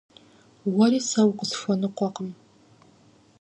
Уэри 0.75 0.99
сэ 1.09 1.21
укъысхуэныкъуэкъым. 1.29 2.29